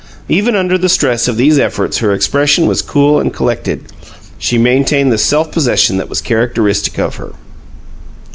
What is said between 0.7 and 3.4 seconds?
the stress of these efforts her expression was cool and